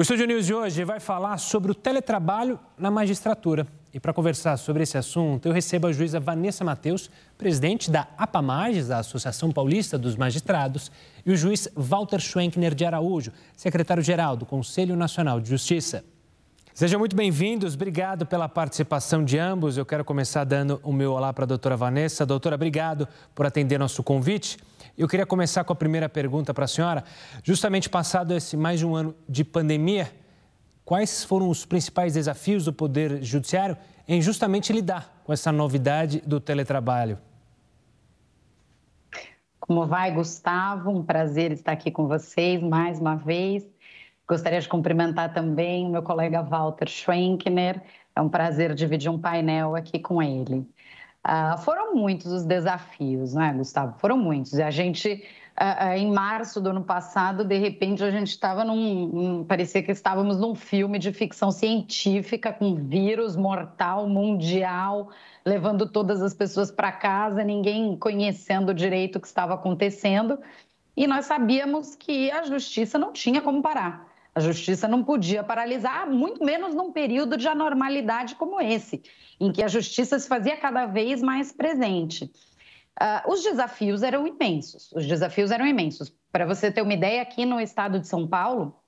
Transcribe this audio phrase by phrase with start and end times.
[0.00, 3.66] O Estúdio News de hoje vai falar sobre o teletrabalho na magistratura.
[3.92, 8.90] E para conversar sobre esse assunto, eu recebo a juíza Vanessa Mateus, presidente da APAMAGES,
[8.90, 10.90] a Associação Paulista dos Magistrados,
[11.26, 16.02] e o juiz Walter Schwenkner de Araújo, secretário-geral do Conselho Nacional de Justiça.
[16.72, 19.76] Sejam muito bem-vindos, obrigado pela participação de ambos.
[19.76, 22.24] Eu quero começar dando o meu olá para a doutora Vanessa.
[22.24, 24.56] Doutora, obrigado por atender nosso convite.
[25.00, 27.02] Eu queria começar com a primeira pergunta para a senhora.
[27.42, 30.12] Justamente passado esse mais de um ano de pandemia,
[30.84, 36.38] quais foram os principais desafios do Poder Judiciário em justamente lidar com essa novidade do
[36.38, 37.18] teletrabalho?
[39.58, 40.90] Como vai, Gustavo?
[40.90, 43.66] Um prazer estar aqui com vocês mais uma vez.
[44.28, 47.80] Gostaria de cumprimentar também o meu colega Walter Schwenkner.
[48.14, 50.68] É um prazer dividir um painel aqui com ele.
[51.26, 53.98] Uh, foram muitos os desafios, né, Gustavo?
[53.98, 54.54] Foram muitos.
[54.54, 55.22] E a gente,
[55.60, 59.40] uh, em março do ano passado, de repente, a gente estava num.
[59.40, 65.10] Um, parecia que estávamos num filme de ficção científica com vírus mortal mundial,
[65.44, 70.38] levando todas as pessoas para casa, ninguém conhecendo direito o que estava acontecendo.
[70.96, 74.09] E nós sabíamos que a justiça não tinha como parar.
[74.34, 79.02] A justiça não podia paralisar, muito menos num período de anormalidade como esse,
[79.40, 82.30] em que a justiça se fazia cada vez mais presente.
[83.00, 84.92] Uh, os desafios eram imensos.
[84.92, 86.12] Os desafios eram imensos.
[86.30, 88.79] Para você ter uma ideia, aqui no estado de São Paulo,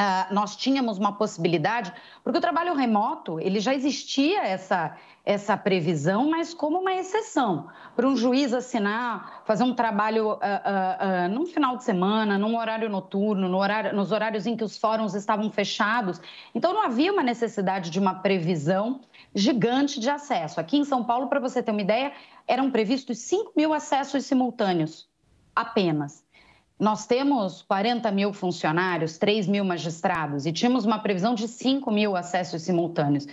[0.00, 1.92] Uh, nós tínhamos uma possibilidade,
[2.24, 7.68] porque o trabalho remoto, ele já existia essa, essa previsão, mas como uma exceção.
[7.94, 12.88] Para um juiz assinar, fazer um trabalho uh, uh, num final de semana, num horário
[12.88, 16.18] noturno, no horário, nos horários em que os fóruns estavam fechados.
[16.54, 19.02] Então, não havia uma necessidade de uma previsão
[19.34, 20.58] gigante de acesso.
[20.58, 22.12] Aqui em São Paulo, para você ter uma ideia,
[22.48, 25.10] eram previstos 5 mil acessos simultâneos
[25.54, 26.24] apenas.
[26.80, 32.16] Nós temos 40 mil funcionários, 3 mil magistrados e tínhamos uma previsão de 5 mil
[32.16, 33.26] acessos simultâneos.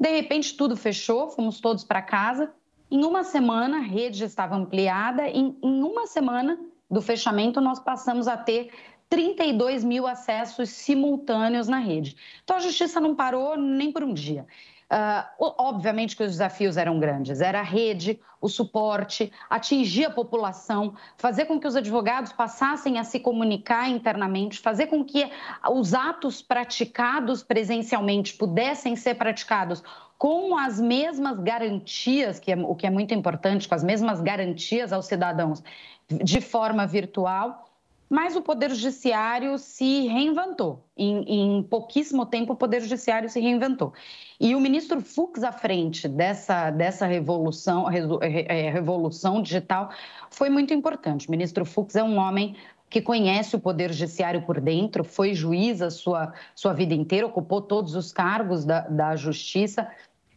[0.00, 2.50] De repente, tudo fechou, fomos todos para casa.
[2.90, 5.28] Em uma semana, a rede estava ampliada.
[5.28, 6.58] Em, em uma semana
[6.90, 8.70] do fechamento, nós passamos a ter
[9.10, 12.16] 32 mil acessos simultâneos na rede.
[12.42, 14.46] Então, a justiça não parou nem por um dia.
[14.88, 20.94] Uh, obviamente que os desafios eram grandes, era a rede, o suporte, atingir a população,
[21.16, 25.28] fazer com que os advogados passassem a se comunicar internamente, fazer com que
[25.72, 29.82] os atos praticados presencialmente pudessem ser praticados
[30.16, 34.92] com as mesmas garantias, que é, o que é muito importante, com as mesmas garantias
[34.92, 35.64] aos cidadãos
[36.08, 37.65] de forma virtual
[38.08, 40.84] mas o Poder Judiciário se reinventou.
[40.96, 43.92] Em, em, pouquíssimo tempo, o Poder Judiciário se reinventou.
[44.40, 49.90] E o ministro Fux, à frente dessa, dessa revolução, é, revolução digital,
[50.30, 51.28] foi muito importante.
[51.28, 52.56] O ministro Fux é um homem
[52.88, 57.60] que conhece o Poder Judiciário por dentro, foi juiz a sua, sua vida inteira, ocupou
[57.60, 59.88] todos os cargos da, da Justiça,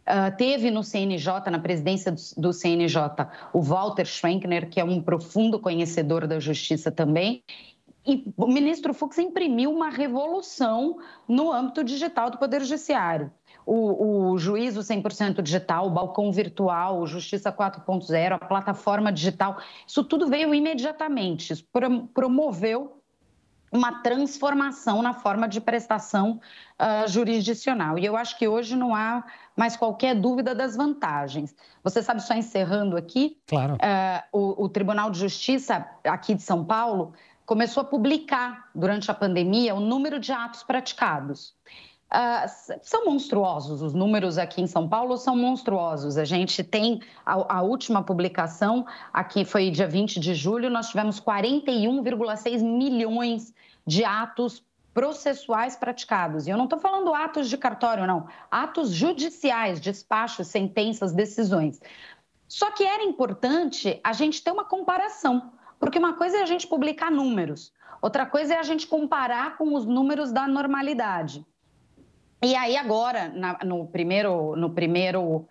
[0.09, 2.97] Uh, teve no CNJ, na presidência do, do, CNJ,
[3.53, 7.44] o Walter Schwenkner, que é um profundo conhecedor da justiça também.
[8.08, 13.31] E o ministro Fux imprimiu uma revolução no âmbito digital do Poder Judiciário.
[13.66, 20.03] O, o juízo 100% digital, o balcão virtual, o Justiça 4.0, a plataforma digital, isso
[20.03, 21.53] tudo veio imediatamente.
[21.53, 21.64] Isso
[22.16, 22.99] promoveu
[23.72, 26.40] uma transformação na forma de prestação
[26.80, 27.97] uh, jurisdicional.
[27.97, 29.24] E eu acho que hoje não há
[29.56, 31.56] mais qualquer dúvida das vantagens.
[31.84, 33.75] Você sabe, só encerrando aqui, claro.
[33.75, 37.13] Uh, o, o Tribunal de Justiça aqui de São Paulo
[37.46, 41.56] começou a publicar durante a pandemia o número de atos praticados.
[42.12, 46.18] Uh, são monstruosos, os números aqui em São Paulo são monstruosos.
[46.18, 48.84] A gente tem a, a, última publicação,
[49.14, 53.53] aqui foi dia 20 de julho, nós tivemos 41,6 milhões
[53.86, 56.48] de atos processuais praticados.
[56.48, 58.28] E eu não estou falando atos de cartório, não.
[58.50, 61.80] Atos judiciais, despachos, sentenças, decisões.
[62.48, 66.66] Só que era importante a gente ter uma comparação, porque uma coisa é a gente
[66.66, 71.45] publicar números, outra coisa é a gente comparar com os números da normalidade.
[72.41, 75.41] E aí agora, na, no primeiro, no primeiro uh,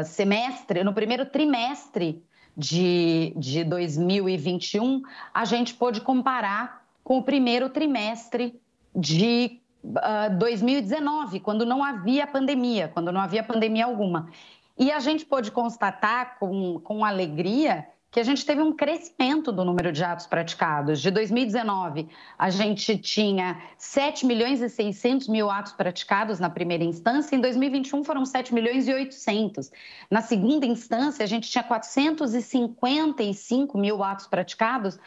[0.00, 2.22] uh, semestre, no primeiro trimestre
[2.56, 5.02] de, de 2021,
[5.34, 8.58] a gente pôde comparar com o primeiro trimestre
[8.96, 14.30] de uh, 2019, quando não havia pandemia, quando não havia pandemia alguma.
[14.78, 19.62] E a gente pôde constatar com, com alegria que a gente teve um crescimento do
[19.64, 21.02] número de atos praticados.
[21.02, 22.08] De 2019,
[22.38, 28.02] a gente tinha 7 milhões e 600 mil atos praticados na primeira instância, em 2021
[28.04, 29.70] foram 7 milhões e 800.
[30.10, 34.98] Na segunda instância, a gente tinha 455 mil atos praticados,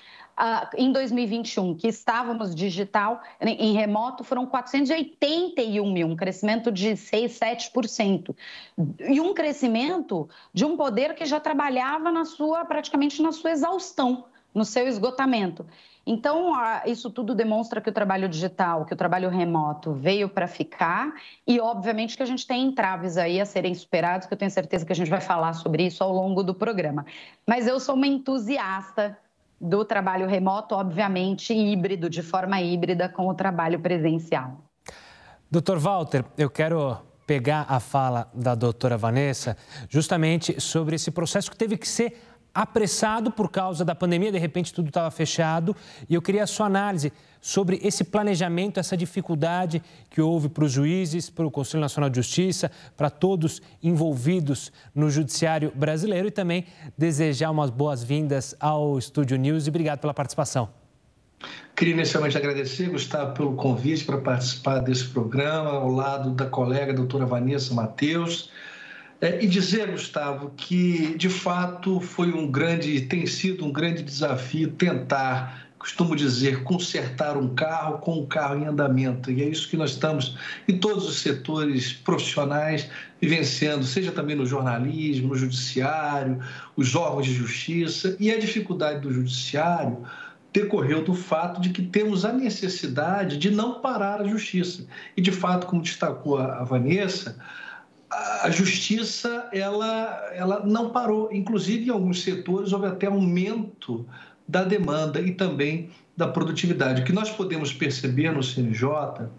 [0.75, 8.35] em 2021, que estávamos digital, em remoto, foram 481 mil, um crescimento de 6, 7%.
[9.07, 14.25] E um crescimento de um poder que já trabalhava na sua, praticamente na sua exaustão,
[14.53, 15.65] no seu esgotamento.
[16.05, 16.53] Então,
[16.85, 21.13] isso tudo demonstra que o trabalho digital, que o trabalho remoto veio para ficar
[21.45, 24.83] e, obviamente, que a gente tem entraves aí a serem superados, que eu tenho certeza
[24.83, 27.05] que a gente vai falar sobre isso ao longo do programa.
[27.47, 29.15] Mas eu sou uma entusiasta
[29.61, 34.57] do trabalho remoto, obviamente, híbrido, de forma híbrida, com o trabalho presencial.
[35.49, 36.97] Doutor Walter, eu quero
[37.27, 39.55] pegar a fala da doutora Vanessa
[39.87, 42.17] justamente sobre esse processo que teve que ser
[42.53, 45.75] apressado por causa da pandemia, de repente tudo estava fechado.
[46.09, 50.71] E eu queria a sua análise sobre esse planejamento, essa dificuldade que houve para os
[50.71, 56.65] juízes, para o Conselho Nacional de Justiça, para todos envolvidos no judiciário brasileiro e também
[56.97, 60.69] desejar umas boas-vindas ao Estúdio News e obrigado pela participação.
[61.75, 67.25] Queria inicialmente agradecer, Gustavo, pelo convite para participar desse programa, ao lado da colega doutora
[67.25, 68.51] Vanessa Mateus
[69.21, 74.71] é, e dizer, Gustavo, que de fato foi um grande, tem sido um grande desafio
[74.71, 79.29] tentar, costumo dizer, consertar um carro com um carro em andamento.
[79.29, 80.35] E é isso que nós estamos
[80.67, 82.89] em todos os setores profissionais
[83.21, 86.39] vivenciando, seja também no jornalismo, no judiciário,
[86.75, 88.17] os órgãos de justiça.
[88.19, 89.99] E a dificuldade do judiciário
[90.51, 94.83] decorreu do fato de que temos a necessidade de não parar a justiça.
[95.15, 97.37] E, de fato, como destacou a Vanessa,
[98.11, 101.29] a justiça ela, ela não parou.
[101.31, 104.05] Inclusive, em alguns setores, houve até aumento
[104.47, 107.01] da demanda e também da produtividade.
[107.01, 109.29] O que nós podemos perceber no CNJ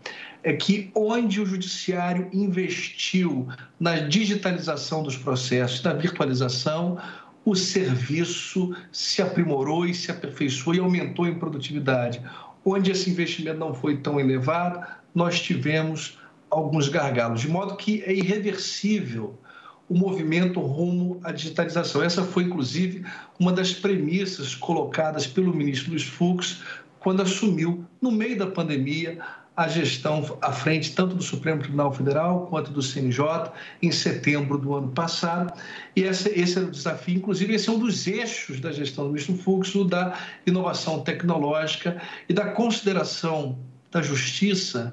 [0.42, 3.46] é que onde o judiciário investiu
[3.78, 6.98] na digitalização dos processos, na virtualização,
[7.44, 12.22] o serviço se aprimorou e se aperfeiçoou e aumentou em produtividade.
[12.64, 14.80] Onde esse investimento não foi tão elevado,
[15.14, 16.19] nós tivemos
[16.52, 19.38] alguns gargalos, de modo que é irreversível
[19.88, 22.02] o movimento rumo à digitalização.
[22.02, 23.04] Essa foi, inclusive,
[23.38, 26.62] uma das premissas colocadas pelo ministro Luiz Fux
[27.00, 29.19] quando assumiu, no meio da pandemia,
[29.56, 33.50] a gestão à frente tanto do Supremo Tribunal Federal quanto do CNJ
[33.82, 35.52] em setembro do ano passado.
[35.96, 39.10] E esse, esse é o desafio, inclusive, esse é um dos eixos da gestão do
[39.10, 40.16] ministro Fux, o da
[40.46, 43.58] inovação tecnológica e da consideração
[43.90, 44.93] da justiça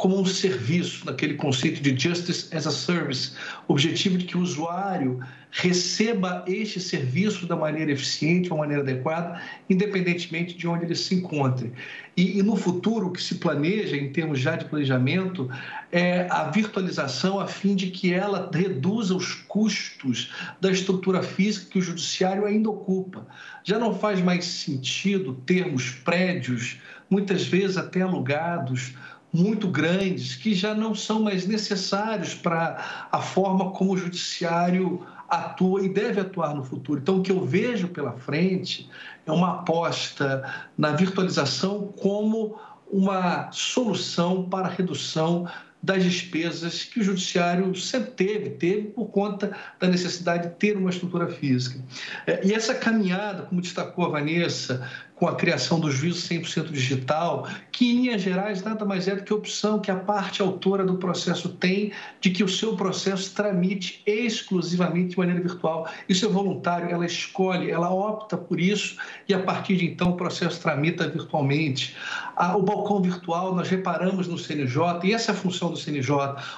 [0.00, 3.32] como um serviço, naquele conceito de justice as a service,
[3.68, 5.20] objetivo de que o usuário
[5.50, 11.14] receba este serviço da maneira eficiente, de uma maneira adequada, independentemente de onde ele se
[11.16, 11.70] encontre.
[12.16, 15.50] E, e, no futuro, o que se planeja, em termos já de planejamento,
[15.92, 20.32] é a virtualização a fim de que ela reduza os custos
[20.62, 23.26] da estrutura física que o judiciário ainda ocupa.
[23.64, 26.78] Já não faz mais sentido termos prédios,
[27.10, 28.94] muitas vezes até alugados,
[29.32, 35.84] muito grandes que já não são mais necessários para a forma como o judiciário atua
[35.84, 37.00] e deve atuar no futuro.
[37.00, 38.90] Então, o que eu vejo pela frente
[39.24, 40.42] é uma aposta
[40.76, 42.58] na virtualização como
[42.90, 45.48] uma solução para a redução
[45.82, 50.90] das despesas que o judiciário sempre teve, teve por conta da necessidade de ter uma
[50.90, 51.82] estrutura física.
[52.26, 54.86] É, e essa caminhada, como destacou a Vanessa,
[55.20, 59.22] com a criação do juízo 100% digital, que em linhas gerais nada mais é do
[59.22, 63.34] que a opção que a parte autora do processo tem de que o seu processo
[63.34, 65.86] tramite exclusivamente de maneira virtual.
[66.08, 68.96] Isso é voluntário, ela escolhe, ela opta por isso
[69.28, 71.94] e a partir de então o processo tramita virtualmente.
[72.56, 76.16] O balcão virtual nós reparamos no CNJ e essa é a função do CNJ,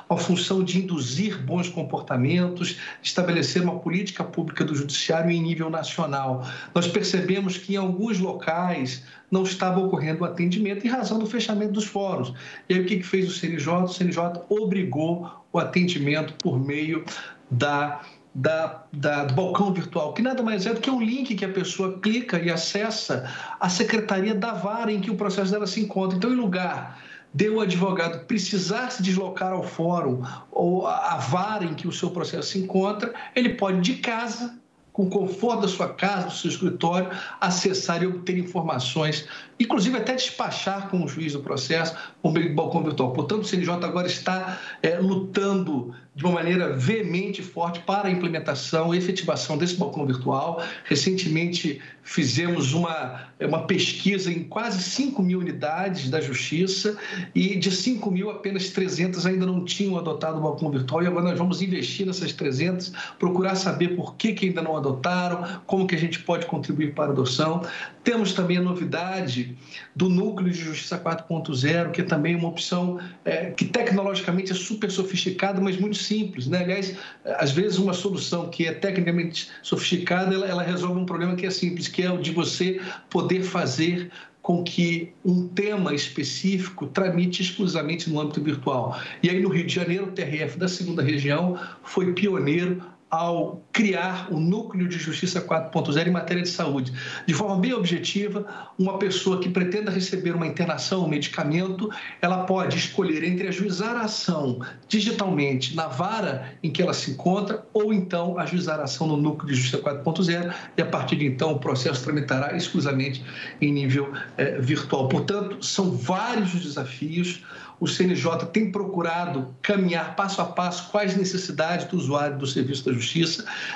[0.09, 6.47] uma função de induzir bons comportamentos, estabelecer uma política pública do judiciário em nível nacional.
[6.73, 11.73] Nós percebemos que em alguns locais locais não estava ocorrendo atendimento em razão do fechamento
[11.73, 12.35] dos fóruns.
[12.68, 13.85] E aí o que, que fez o CNJ?
[13.85, 17.04] O CNJ obrigou o atendimento por meio
[17.50, 18.02] da
[18.35, 21.50] da, da, do balcão virtual, que nada mais é do que um link que a
[21.50, 23.30] pessoa clica e acessa
[23.61, 26.16] a secretaria da vara em que o processo dela se encontra.
[26.16, 26.99] Então, em lugar
[27.35, 32.11] de o advogado precisar se deslocar ao fórum ou a vara em que o seu
[32.11, 34.59] processo se encontra, ele pode de casa
[34.92, 37.08] com o conforto da sua casa, do seu escritório,
[37.40, 39.26] acessar e obter informações,
[39.58, 43.12] inclusive até despachar com o juiz do processo por meio do balcão virtual.
[43.12, 48.11] Portanto, o CNJ agora está é, lutando de uma maneira veemente e forte para a
[48.11, 50.62] implementação e efetivação desse balcão virtual.
[50.85, 56.99] Recentemente fizemos uma, uma pesquisa em quase 5 mil unidades da Justiça
[57.35, 61.31] e de 5 mil, apenas 300 ainda não tinham adotado o balcão virtual e agora
[61.31, 65.95] nós vamos investir nessas 300, procurar saber por que, que ainda não adotaram, como que
[65.95, 67.62] a gente pode contribuir para a adoção.
[68.04, 69.57] Temos também a novidade
[69.95, 74.90] do Núcleo de Justiça 4.0, que é também uma opção é, que tecnologicamente é super
[74.90, 76.47] sofisticada, mas muito simples.
[76.47, 76.62] Né?
[76.62, 81.47] Aliás, às vezes uma solução que é tecnicamente sofisticada, ela, ela resolve um problema que
[81.47, 82.80] é simples, que é o de você
[83.11, 84.11] poder fazer
[84.42, 89.00] com que um tema específico tramite exclusivamente no âmbito virtual.
[89.23, 92.82] E aí, no Rio de Janeiro, o TRF da segunda região foi pioneiro
[93.12, 96.95] ao criar o Núcleo de Justiça 4.0 em matéria de saúde.
[97.26, 98.47] De forma bem objetiva,
[98.78, 101.90] uma pessoa que pretenda receber uma internação, um medicamento,
[102.23, 107.62] ela pode escolher entre ajuizar a ação digitalmente na vara em que ela se encontra
[107.75, 111.52] ou então ajuizar a ação no Núcleo de Justiça 4.0 e a partir de então
[111.52, 113.23] o processo tramitará exclusivamente
[113.61, 115.11] em nível eh, virtual.
[115.11, 117.42] Portanto, são vários os desafios
[117.83, 122.92] o CNJ tem procurado caminhar passo a passo quais necessidades do usuário do Serviço da
[122.92, 123.01] Justiça.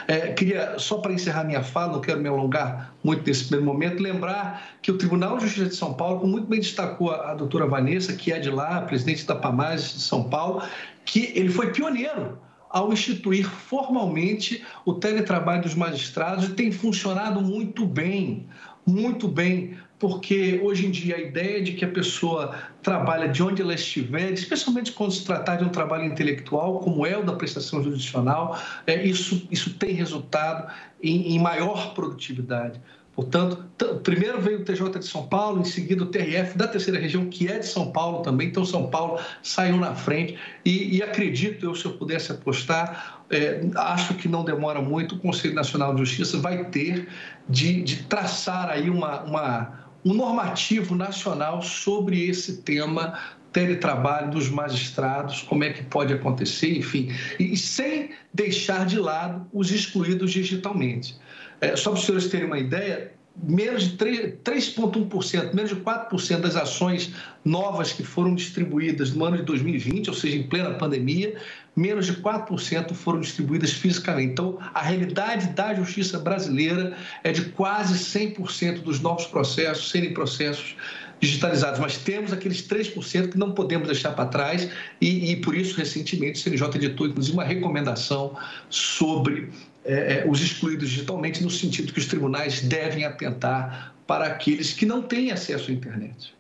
[0.07, 4.03] É, queria, só para encerrar minha fala, não quero me alongar muito nesse primeiro momento,
[4.03, 7.35] lembrar que o Tribunal de Justiça de São Paulo, como muito bem destacou a, a
[7.35, 10.63] doutora Vanessa, que é de lá, presidente da PAMAS de São Paulo,
[11.05, 17.87] que ele foi pioneiro ao instituir formalmente o teletrabalho dos magistrados e tem funcionado muito
[17.87, 18.47] bem,
[18.87, 23.63] muito bem porque hoje em dia a ideia de que a pessoa trabalha de onde
[23.63, 27.83] ela estiver, especialmente quando se tratar de um trabalho intelectual, como é o da prestação
[27.83, 30.71] jurisdicional, é, isso, isso tem resultado
[31.03, 32.81] em, em maior produtividade.
[33.17, 33.65] Portanto,
[34.03, 37.49] primeiro veio o TJ de São Paulo, em seguida o TRF da terceira região, que
[37.49, 38.49] é de São Paulo também.
[38.49, 40.37] Então, São Paulo saiu na frente.
[40.63, 45.19] E, e acredito, eu, se eu pudesse apostar, é, acho que não demora muito, o
[45.19, 47.09] Conselho Nacional de Justiça vai ter
[47.49, 53.19] de, de traçar aí uma, uma um normativo nacional sobre esse tema
[53.53, 57.11] teletrabalho dos magistrados, como é que pode acontecer, enfim,
[57.41, 61.19] e sem deixar de lado os excluídos digitalmente.
[61.61, 66.57] É, só para os senhores terem uma ideia, menos de 3,1%, menos de 4% das
[66.57, 67.13] ações
[67.45, 71.37] novas que foram distribuídas no ano de 2020, ou seja, em plena pandemia,
[71.75, 74.33] menos de 4% foram distribuídas fisicamente.
[74.33, 80.75] Então, a realidade da justiça brasileira é de quase 100% dos novos processos serem processos
[81.21, 84.69] digitalizados, mas temos aqueles 3% que não podemos deixar para trás
[85.01, 88.37] e, e, por isso, recentemente, o CNJ editou, inclusive, uma recomendação
[88.69, 89.49] sobre
[89.87, 94.85] é, é, os excluídos digitalmente, no sentido que os tribunais devem atentar para aqueles que
[94.85, 96.35] não têm acesso à internet.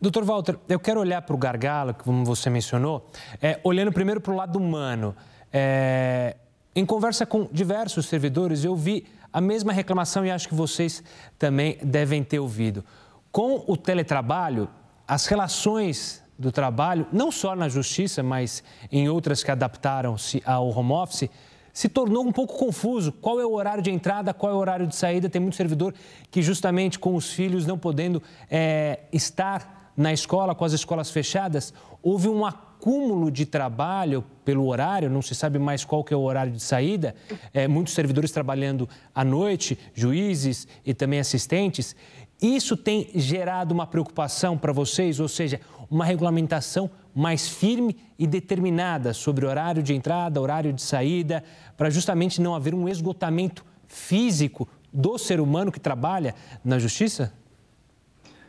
[0.00, 3.10] Doutor Walter, eu quero olhar para o gargalo, como você mencionou,
[3.42, 5.14] é, olhando primeiro para o lado humano.
[5.52, 6.36] É,
[6.74, 11.02] em conversa com diversos servidores, eu vi a mesma reclamação e acho que vocês
[11.36, 12.84] também devem ter ouvido.
[13.32, 14.68] Com o teletrabalho,
[15.06, 20.92] as relações do trabalho, não só na justiça, mas em outras que adaptaram-se ao home
[20.92, 21.28] office,
[21.72, 23.12] se tornou um pouco confuso.
[23.12, 25.28] Qual é o horário de entrada, qual é o horário de saída?
[25.28, 25.94] Tem muito servidor
[26.30, 31.74] que, justamente com os filhos não podendo é, estar na escola, com as escolas fechadas,
[32.02, 36.20] houve um acúmulo de trabalho pelo horário, não se sabe mais qual que é o
[36.20, 37.14] horário de saída,
[37.52, 41.96] é, muitos servidores trabalhando à noite, juízes e também assistentes.
[42.40, 49.12] Isso tem gerado uma preocupação para vocês, ou seja, uma regulamentação mais firme e determinada
[49.12, 51.42] sobre horário de entrada, horário de saída,
[51.76, 57.32] para justamente não haver um esgotamento físico do ser humano que trabalha na justiça?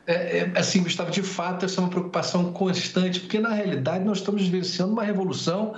[0.05, 4.19] É, é, assim, Gustavo, de fato, essa é uma preocupação constante, porque na realidade nós
[4.19, 5.73] estamos vivenciando uma revolução,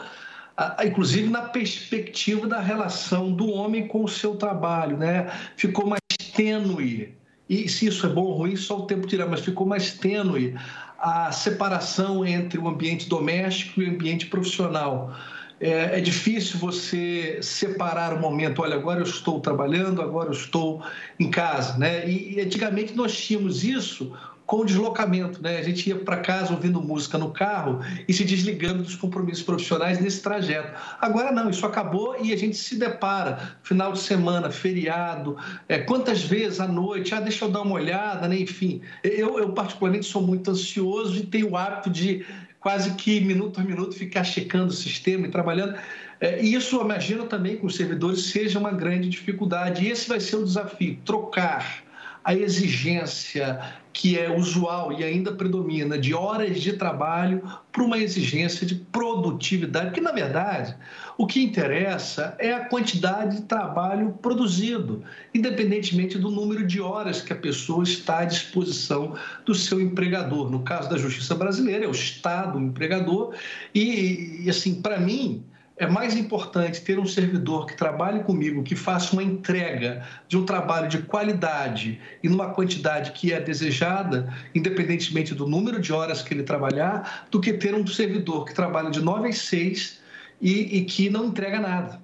[0.86, 5.32] inclusive na perspectiva da relação do homem com o seu trabalho, né?
[5.56, 6.01] Ficou mais
[6.34, 7.21] tênue.
[7.51, 10.55] E se isso é bom ou ruim, só o tempo dirá, mas ficou mais tênue
[10.98, 15.13] a separação entre o ambiente doméstico e o ambiente profissional.
[15.60, 20.81] É, é, difícil você separar o momento, olha, agora eu estou trabalhando, agora eu estou
[21.20, 22.10] em casa, né?
[22.10, 24.13] E, antigamente nós tínhamos isso
[24.51, 25.60] com o deslocamento, né?
[25.60, 29.98] A gente ia para casa ouvindo música no carro e se desligando dos compromissos profissionais
[29.98, 30.77] nesse trajeto.
[31.00, 35.38] Agora não, isso acabou e a gente se depara final de semana, feriado,
[35.70, 38.39] é, quantas vezes à noite, ah, deixa eu dar uma olhada, né?
[38.39, 42.25] Enfim, eu, eu particularmente sou muito ansioso e tenho o hábito de
[42.60, 45.75] quase que minuto a minuto ficar checando o sistema e trabalhando.
[46.20, 49.86] É, e isso, imagino também que os servidores seja uma grande dificuldade.
[49.86, 51.89] E esse vai ser o desafio: trocar
[52.24, 53.60] a exigência
[53.94, 59.92] que é usual e ainda predomina de horas de trabalho para uma exigência de produtividade,
[59.92, 60.75] que na verdade
[61.18, 67.34] o que interessa é a quantidade de trabalho produzido, independentemente do número de horas que
[67.34, 70.50] a pessoa está à disposição do seu empregador.
[70.50, 73.36] No caso da justiça brasileira, é o Estado o empregador,
[73.75, 75.44] e assim, para mim,
[75.78, 80.46] é mais importante ter um servidor que trabalhe comigo, que faça uma entrega de um
[80.46, 86.34] trabalho de qualidade e numa quantidade que é desejada, independentemente do número de horas que
[86.34, 90.00] ele trabalhar, do que ter um servidor que trabalha de 9 às 6
[90.40, 92.01] e, e que não entrega nada.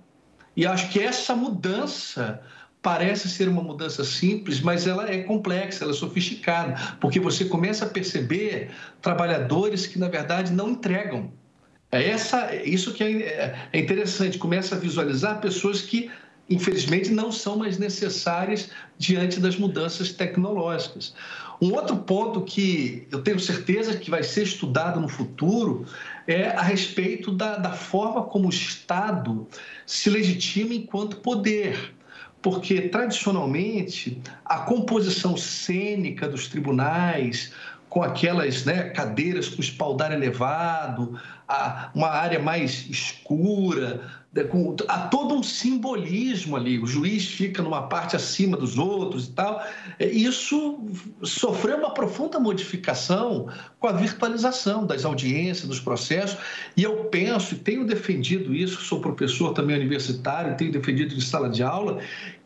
[0.56, 2.42] E acho que essa mudança
[2.82, 7.86] parece ser uma mudança simples, mas ela é complexa, ela é sofisticada, porque você começa
[7.86, 8.72] a perceber
[9.02, 11.32] trabalhadores que, na verdade, não entregam
[11.91, 16.12] é essa, isso que é, é interessante, começa a visualizar pessoas que,
[16.50, 21.13] infelizmente, não são mais necessárias diante das mudanças tecnológicas.
[21.62, 25.86] Um outro ponto que eu tenho certeza que vai ser estudado no futuro
[26.27, 29.48] é a respeito da, da forma como o Estado
[29.86, 31.96] se legitima enquanto poder
[32.41, 37.51] porque tradicionalmente a composição cênica dos tribunais,
[37.98, 45.08] com aquelas né, cadeiras com espaldar elevado, a, uma área mais escura, né, com, há
[45.08, 46.77] todo um simbolismo ali.
[46.77, 49.66] O juiz fica numa parte acima dos outros e tal.
[49.98, 50.80] É, isso
[51.24, 53.50] sofreu uma profunda modificação
[53.80, 56.38] com a virtualização das audiências, dos processos.
[56.77, 61.50] E eu penso, e tenho defendido isso, sou professor também universitário, tenho defendido em sala
[61.50, 62.00] de aula,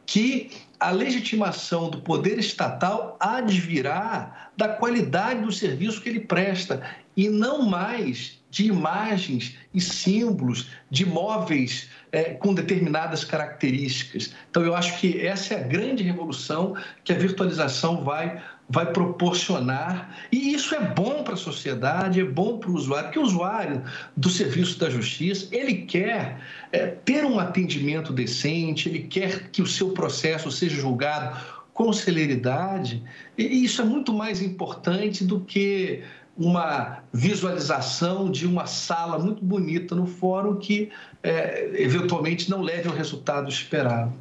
[0.05, 0.49] que
[0.81, 6.81] a legitimação do poder estatal advirá da qualidade do serviço que ele presta
[7.15, 14.33] e não mais de imagens e símbolos de móveis é, com determinadas características.
[14.49, 18.41] Então, eu acho que essa é a grande revolução que a virtualização vai,
[18.71, 20.15] vai proporcionar.
[20.31, 23.83] E isso é bom para a sociedade, é bom para o usuário, porque o usuário
[24.15, 26.39] do serviço da justiça, ele quer
[26.71, 31.37] é, ter um atendimento decente, ele quer que o seu processo seja julgado
[31.73, 33.03] com celeridade,
[33.37, 36.03] e isso é muito mais importante do que
[36.37, 40.89] uma visualização de uma sala muito bonita no fórum que
[41.23, 44.13] é, eventualmente não leve ao resultado esperado.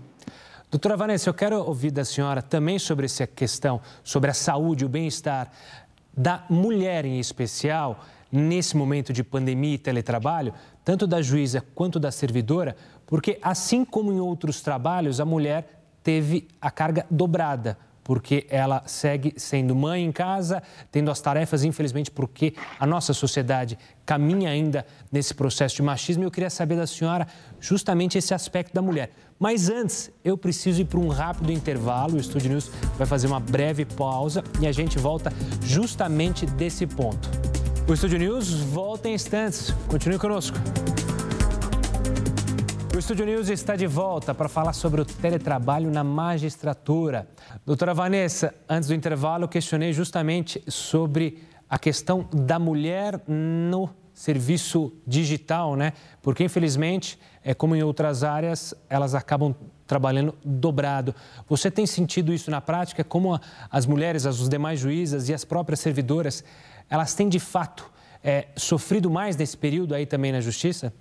[0.70, 4.88] Doutora Vanessa, eu quero ouvir da senhora também sobre essa questão, sobre a saúde, o
[4.88, 5.50] bem-estar
[6.16, 12.12] da mulher em especial, nesse momento de pandemia e teletrabalho, tanto da juíza quanto da
[12.12, 18.82] servidora, porque assim como em outros trabalhos, a mulher teve a carga dobrada porque ela
[18.86, 24.84] segue sendo mãe em casa, tendo as tarefas, infelizmente, porque a nossa sociedade caminha ainda
[25.12, 26.22] nesse processo de machismo.
[26.22, 27.26] E eu queria saber da senhora
[27.60, 29.10] justamente esse aspecto da mulher.
[29.38, 32.16] Mas antes, eu preciso ir para um rápido intervalo.
[32.16, 35.32] O Estúdio News vai fazer uma breve pausa e a gente volta
[35.62, 37.28] justamente desse ponto.
[37.88, 39.74] O Estúdio News volta em instantes.
[39.88, 40.56] Continue conosco.
[42.92, 47.28] O Estúdio News está de volta para falar sobre o teletrabalho na magistratura.
[47.64, 54.92] Doutora Vanessa, antes do intervalo, eu questionei justamente sobre a questão da mulher no serviço
[55.06, 55.92] digital, né?
[56.20, 59.54] Porque, infelizmente, é como em outras áreas, elas acabam
[59.86, 61.14] trabalhando dobrado.
[61.48, 63.04] Você tem sentido isso na prática?
[63.04, 66.42] Como as mulheres, as demais juízas e as próprias servidoras,
[66.88, 67.88] elas têm de fato
[68.22, 70.92] é, sofrido mais nesse período aí também na justiça?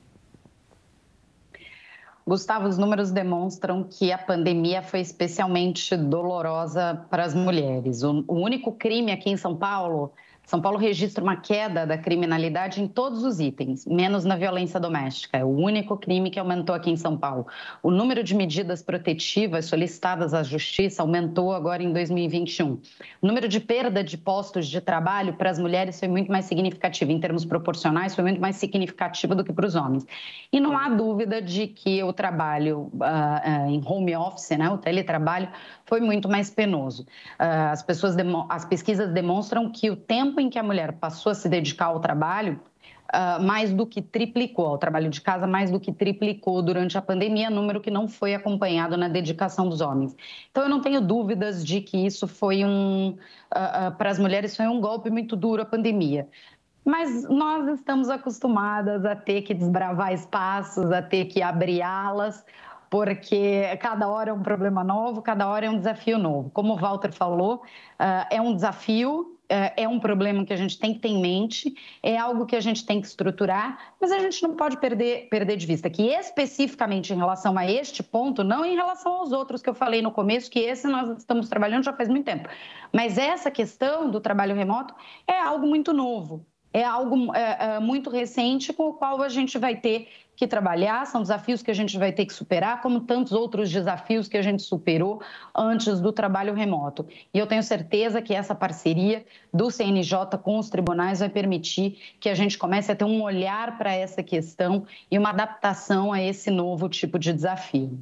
[2.30, 8.04] Gustavo, os números demonstram que a pandemia foi especialmente dolorosa para as mulheres.
[8.04, 10.14] O, único crime aqui em São Paulo
[10.50, 15.38] são Paulo registra uma queda da criminalidade em todos os itens, menos na violência doméstica.
[15.38, 17.46] É o único crime que aumentou aqui em São Paulo.
[17.84, 22.80] O número de medidas protetivas solicitadas à Justiça aumentou agora em 2021.
[23.22, 27.12] O número de perda de postos de trabalho para as mulheres foi muito mais significativo,
[27.12, 30.04] em termos proporcionais, foi muito mais significativo do que para os homens.
[30.52, 34.80] E não há dúvida de que o trabalho uh, uh, em home office, né, o
[34.80, 35.48] teletrabalho,
[35.86, 37.04] foi muito mais penoso.
[37.40, 38.16] Uh, as, pessoas
[38.50, 42.00] as pesquisas demonstram que o tempo em que a mulher passou a se dedicar ao
[42.00, 42.60] trabalho
[43.12, 47.02] Uh, mais do que triplicou, ao trabalho de casa, mais do que triplicou durante a
[47.02, 50.16] pandemia, número que não foi acompanhado na dedicação dos homens.
[50.52, 54.56] Então, eu não tenho dúvidas de que isso foi um, uh, uh, para as mulheres,
[54.56, 56.28] foi um golpe muito duro a pandemia.
[56.86, 62.46] Mas nós estamos acostumadas a ter que desbravar espaços, a ter que abrir alas,
[62.92, 66.52] porque cada hora é um problema novo, cada hora é um desafio novo.
[66.52, 67.64] Como o Walter falou,
[68.30, 72.18] é um desafio é um problema que a gente tem que ter em mente, é
[72.18, 75.66] algo que a gente tem que estruturar, mas a gente não pode perder, perder de
[75.66, 79.74] vista que especificamente em relação a este ponto, não em relação aos outros que eu
[79.74, 82.48] falei no começo, que esse nós estamos trabalhando já faz muito tempo,
[82.94, 84.94] mas essa questão do trabalho remoto
[85.28, 89.58] é algo muito novo é algo é, é, muito recente com o qual a gente
[89.58, 90.08] vai ter
[90.40, 94.30] que trabalhar, são desafios que a gente vai ter que superar, como tantos outros desafios
[94.30, 95.22] que a gente superou
[95.54, 97.06] antes do trabalho remoto.
[97.34, 102.30] E eu tenho certeza que essa parceria do CNJ com os tribunais vai permitir que
[102.30, 106.50] a gente comece a ter um olhar para essa questão e uma adaptação a esse
[106.50, 108.02] novo tipo de desafio.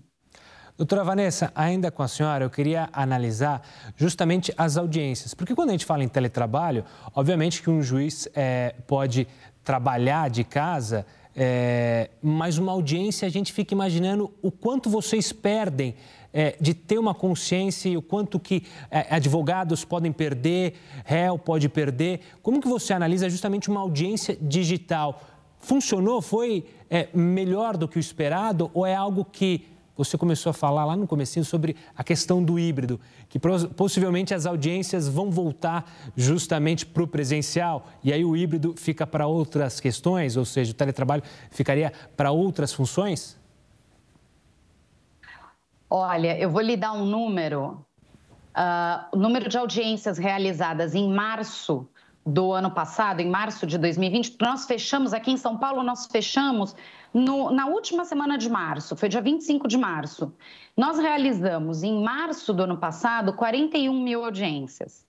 [0.78, 3.64] Doutora Vanessa, ainda com a senhora, eu queria analisar
[3.96, 5.34] justamente as audiências.
[5.34, 9.28] Porque quando a gente fala em teletrabalho, obviamente que um juiz é, pode
[9.64, 11.04] trabalhar de casa,
[11.40, 15.94] é, mas uma audiência a gente fica imaginando o quanto vocês perdem
[16.34, 20.74] é, de ter uma consciência e o quanto que é, advogados podem perder,
[21.06, 22.22] réu pode perder.
[22.42, 25.22] Como que você analisa justamente uma audiência digital?
[25.60, 26.24] Funcionou?
[26.24, 29.68] Foi é, melhor do que o esperado ou é algo que
[29.98, 34.46] você começou a falar lá no comecinho sobre a questão do híbrido, que possivelmente as
[34.46, 40.38] audiências vão voltar justamente para o presencial e aí o híbrido fica para outras questões,
[40.38, 43.38] ou seja, o teletrabalho ficaria para outras funções?
[45.90, 47.86] Olha, eu vou lhe dar um número.
[48.56, 51.88] Uh, o número de audiências realizadas em março
[52.28, 56.76] do ano passado, em março de 2020, nós fechamos aqui em São Paulo, nós fechamos
[57.14, 60.34] no, na última semana de março, foi dia 25 de março,
[60.76, 65.08] nós realizamos em março do ano passado 41 mil audiências.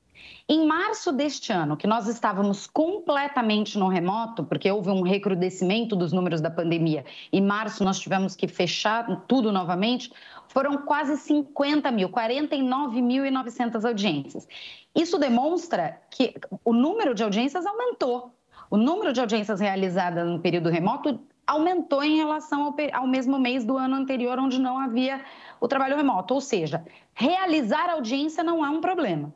[0.48, 6.12] Em março deste ano, que nós estávamos completamente no remoto, porque houve um recrudescimento dos
[6.12, 10.11] números da pandemia, e março nós tivemos que fechar tudo novamente,
[10.48, 14.48] foram quase 50 mil, 49.900 audiências.
[14.94, 16.34] Isso demonstra que
[16.64, 18.32] o número de audiências aumentou.
[18.70, 23.64] O número de audiências realizadas no período remoto aumentou em relação ao, ao, mesmo mês
[23.64, 25.24] do ano anterior, onde não havia
[25.58, 26.34] o trabalho remoto.
[26.34, 26.84] Ou seja,
[27.14, 29.34] realizar audiência não é um problema.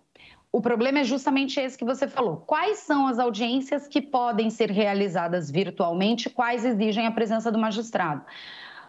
[0.53, 2.37] O problema é justamente esse que você falou.
[2.47, 8.23] Quais são as audiências que podem ser realizadas virtualmente, quais exigem a presença do magistrado?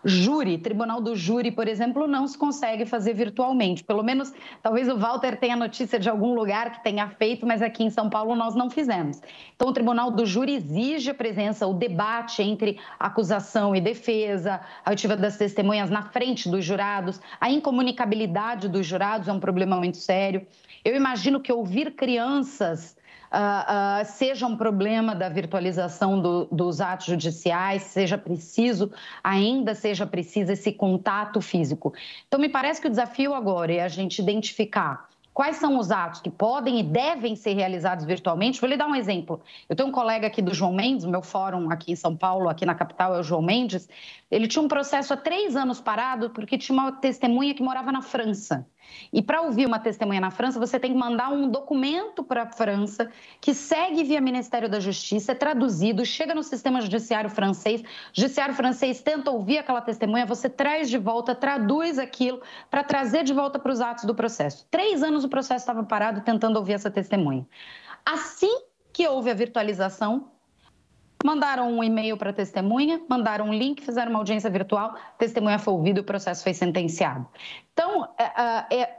[0.05, 3.83] Júri, tribunal do júri, por exemplo, não se consegue fazer virtualmente.
[3.83, 7.85] Pelo menos, talvez o Walter tenha notícia de algum lugar que tenha feito, mas aqui
[7.85, 9.21] em São Paulo nós não fizemos.
[9.55, 14.91] Então, o tribunal do júri exige a presença, o debate entre acusação e defesa, a
[14.91, 19.97] ativa das testemunhas na frente dos jurados, a incomunicabilidade dos jurados é um problema muito
[19.97, 20.45] sério.
[20.83, 22.97] Eu imagino que ouvir crianças
[23.33, 28.91] uh, seja um problema da virtualização do, dos atos judiciais, seja preciso,
[29.23, 31.93] ainda seja preciso esse contato físico.
[32.27, 36.21] Então, me parece que o desafio agora é a gente identificar Quais são os atos
[36.21, 38.61] que podem e devem ser realizados virtualmente?
[38.61, 39.41] Vou lhe dar um exemplo.
[39.67, 42.65] Eu tenho um colega aqui do João Mendes, meu fórum aqui em São Paulo, aqui
[42.67, 43.89] na capital é o João Mendes.
[44.29, 48.03] Ele tinha um processo há três anos parado porque tinha uma testemunha que morava na
[48.03, 48.67] França.
[49.11, 52.45] E para ouvir uma testemunha na França, você tem que mandar um documento para a
[52.45, 57.85] França que segue via Ministério da Justiça, é traduzido, chega no sistema judiciário francês, o
[58.13, 63.33] judiciário francês tenta ouvir aquela testemunha, você traz de volta, traduz aquilo para trazer de
[63.33, 64.67] volta para os atos do processo.
[64.69, 67.47] Três anos o processo estava parado tentando ouvir essa testemunha.
[68.05, 70.32] Assim que houve a virtualização,
[71.23, 75.73] mandaram um e-mail para a testemunha, mandaram um link, fizeram uma audiência virtual, testemunha foi
[75.73, 77.25] ouvida o processo foi sentenciado.
[77.71, 78.97] Então, é, é,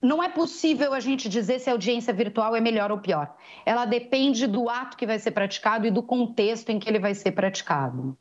[0.00, 3.36] não é possível a gente dizer se a audiência virtual é melhor ou pior.
[3.64, 7.14] Ela depende do ato que vai ser praticado e do contexto em que ele vai
[7.14, 8.16] ser praticado.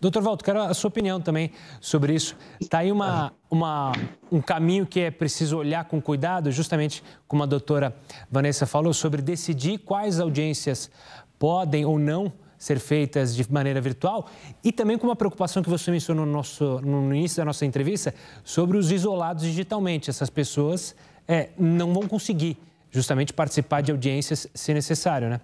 [0.00, 2.36] Doutor Walter, quero a sua opinião também sobre isso.
[2.60, 3.92] Está aí uma, uma,
[4.32, 7.96] um caminho que é preciso olhar com cuidado, justamente como a doutora
[8.28, 10.90] Vanessa falou, sobre decidir quais audiências
[11.38, 12.32] podem ou não
[12.62, 14.30] ser feitas de maneira virtual
[14.62, 18.14] e também com uma preocupação que você mencionou no, nosso, no início da nossa entrevista
[18.44, 20.08] sobre os isolados digitalmente.
[20.08, 20.94] Essas pessoas
[21.26, 22.56] é, não vão conseguir
[22.88, 25.40] justamente participar de audiências se necessário, né?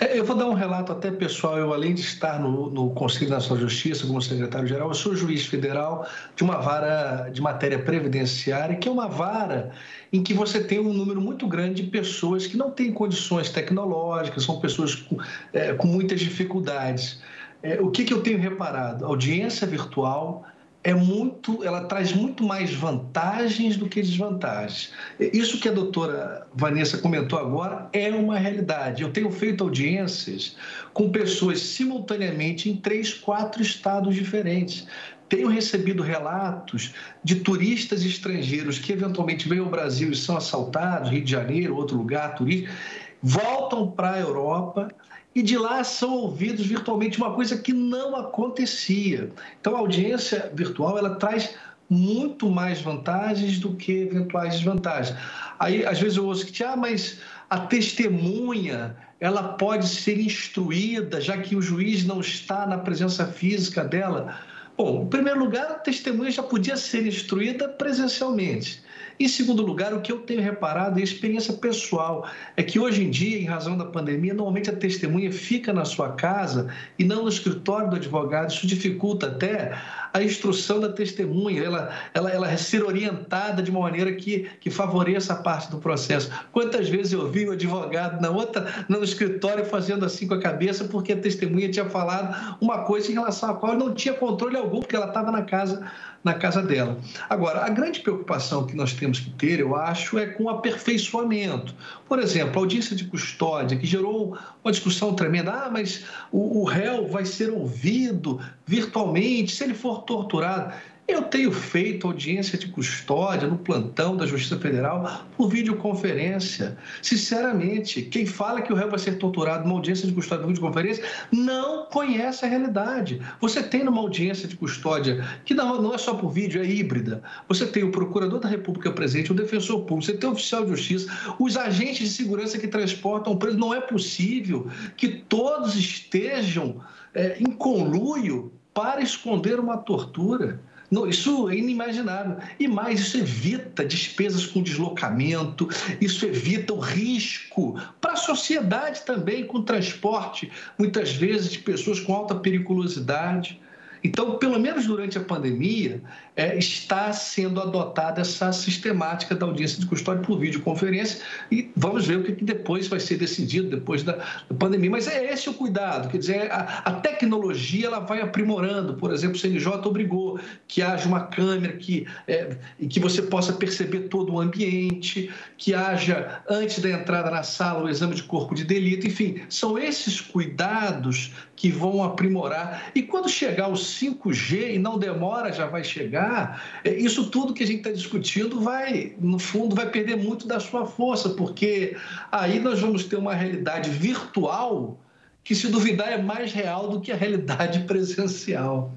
[0.00, 1.58] É, eu vou dar um relato até pessoal.
[1.58, 5.46] Eu, além de estar no, no Conselho Nacional de Justiça como secretário-geral, eu sou juiz
[5.46, 6.06] federal
[6.36, 9.72] de uma vara de matéria previdenciária, que é uma vara
[10.12, 14.44] em que você tem um número muito grande de pessoas que não têm condições tecnológicas,
[14.44, 15.16] são pessoas com,
[15.52, 17.20] é, com muitas dificuldades.
[17.62, 19.04] É, o que, que eu tenho reparado?
[19.06, 20.44] Audiência virtual
[20.84, 24.92] é muito, ela traz muito mais vantagens do que desvantagens.
[25.18, 29.02] Isso que a doutora Vanessa comentou agora é uma realidade.
[29.02, 30.56] Eu tenho feito audiências
[30.92, 34.86] com pessoas simultaneamente em três, quatro estados diferentes.
[35.28, 36.92] Tenho recebido relatos
[37.22, 41.96] de turistas estrangeiros que eventualmente vêm ao Brasil e são assaltados, Rio de Janeiro, outro
[41.96, 42.74] lugar, turistas
[43.22, 44.88] voltam para a Europa
[45.34, 49.30] e de lá são ouvidos virtualmente, uma coisa que não acontecia.
[49.60, 51.54] Então, a audiência virtual ela traz
[51.88, 55.16] muito mais vantagens do que eventuais desvantagens.
[55.58, 61.38] Aí, às vezes eu ouço que, ah, mas a testemunha ela pode ser instruída, já
[61.38, 64.36] que o juiz não está na presença física dela.
[64.76, 68.82] Bom, em primeiro lugar, a testemunha já podia ser instruída presencialmente.
[69.22, 73.08] Em segundo lugar, o que eu tenho reparado, e experiência pessoal, é que hoje em
[73.08, 76.66] dia, em razão da pandemia, normalmente a testemunha fica na sua casa
[76.98, 78.50] e não no escritório do advogado.
[78.50, 79.78] Isso dificulta até
[80.12, 84.70] a instrução da testemunha, ela, ela, ela é ser orientada de uma maneira que, que
[84.70, 86.28] favoreça a parte do processo.
[86.50, 90.84] Quantas vezes eu vi o advogado na outra, no escritório fazendo assim com a cabeça
[90.84, 94.80] porque a testemunha tinha falado uma coisa em relação à qual não tinha controle algum,
[94.80, 95.88] porque ela estava na casa
[96.22, 96.98] na casa dela.
[97.28, 101.74] Agora, a grande preocupação que nós temos que ter, eu acho, é com o aperfeiçoamento.
[102.06, 105.52] Por exemplo, a audiência de custódia, que gerou uma discussão tremenda.
[105.52, 110.72] Ah, mas o, o réu vai ser ouvido virtualmente se ele for torturado.
[111.08, 116.78] Eu tenho feito audiência de custódia no plantão da Justiça Federal por videoconferência.
[117.02, 121.04] Sinceramente, quem fala que o réu vai ser torturado numa audiência de custódia por videoconferência
[121.32, 123.20] não conhece a realidade.
[123.40, 127.20] Você tem numa audiência de custódia, que não, é só por vídeo, é híbrida.
[127.48, 130.70] Você tem o procurador da República presente, o defensor público, você tem o oficial de
[130.70, 133.58] justiça, os agentes de segurança que transportam o preso.
[133.58, 136.80] Não é possível que todos estejam
[137.12, 140.60] é, em conluio para esconder uma tortura.
[140.92, 142.36] Não, isso é inimaginável.
[142.60, 145.66] E mais, isso evita despesas com deslocamento,
[145.98, 152.14] isso evita o risco para a sociedade também, com transporte, muitas vezes, de pessoas com
[152.14, 153.58] alta periculosidade.
[154.04, 156.02] Então, pelo menos durante a pandemia,
[156.34, 162.18] é, está sendo adotada essa sistemática da audiência de custódia por videoconferência e vamos ver
[162.18, 164.90] o que, depois vai ser decidido depois da, da, pandemia.
[164.90, 168.94] Mas é esse o cuidado, quer dizer, a, a, tecnologia ela vai aprimorando.
[168.94, 172.56] Por exemplo, o CNJ obrigou que haja uma câmera que, é,
[172.88, 177.88] que você possa perceber todo o ambiente, que haja, antes da entrada na sala, o
[177.88, 179.06] exame de corpo de delito.
[179.06, 182.90] Enfim, são esses cuidados que vão aprimorar.
[182.94, 187.62] E quando chegar o 5G, e não demora, já vai chegar, é, isso tudo que
[187.62, 191.96] a gente está discutindo vai, no fundo, vai perder muito da sua força, porque
[192.30, 194.98] aí nós vamos ter uma realidade virtual
[195.44, 198.92] que, se duvidar, é mais real do que a realidade presencial.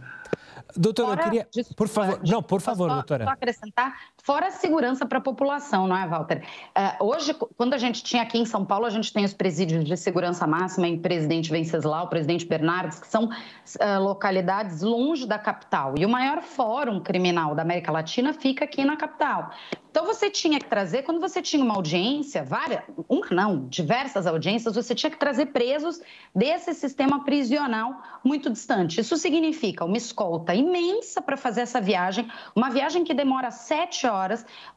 [0.75, 1.47] Doutora, fora, eu queria.
[1.53, 2.19] Desculpa, por favor.
[2.25, 3.23] Não, por favor, só, doutora.
[3.23, 6.43] Só acrescentar, fora a segurança para a população, não é, Walter?
[6.75, 9.85] Uh, hoje, quando a gente tinha aqui em São Paulo, a gente tem os presídios
[9.85, 15.93] de segurança máxima em Presidente Venceslau, Presidente Bernardes, que são uh, localidades longe da capital.
[15.95, 19.51] E o maior fórum criminal da América Latina fica aqui na capital.
[19.91, 24.75] Então você tinha que trazer, quando você tinha uma audiência, várias, uma não, diversas audiências,
[24.75, 26.01] você tinha que trazer presos
[26.35, 28.99] desse sistema prisional muito distante.
[28.99, 34.14] Isso significa uma escolta imensa para fazer essa viagem, uma viagem que demora sete horas.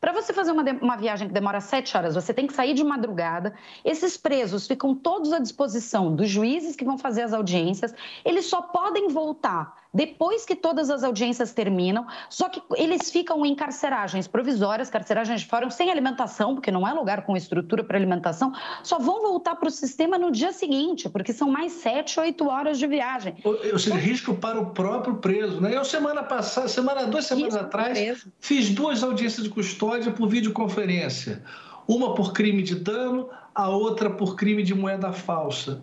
[0.00, 2.84] Para você fazer uma, uma viagem que demora sete horas, você tem que sair de
[2.84, 3.54] madrugada.
[3.84, 7.94] Esses presos ficam todos à disposição dos juízes que vão fazer as audiências.
[8.24, 13.54] Eles só podem voltar depois que todas as audiências terminam, só que eles ficam em
[13.54, 18.52] carceragens provisórias, carceragens de fórum, sem alimentação, porque não é lugar com estrutura para alimentação,
[18.82, 22.78] só vão voltar para o sistema no dia seguinte, porque são mais sete, oito horas
[22.78, 23.36] de viagem.
[23.44, 25.76] Eu sei, risco para o próprio preso, né?
[25.76, 31.42] Eu, semana passada, semana, duas semanas risco atrás, fiz duas audiências de custódia por videoconferência.
[31.86, 35.80] Uma por crime de dano, a outra por crime de moeda falsa.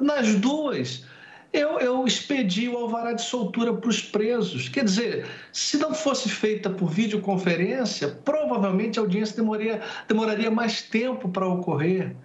[0.00, 1.06] Nas duas,
[1.52, 4.68] eu, eu expedi o alvará de soltura para os presos.
[4.68, 11.28] Quer dizer, se não fosse feita por videoconferência, provavelmente a audiência demoraria, demoraria mais tempo
[11.28, 12.16] para ocorrer.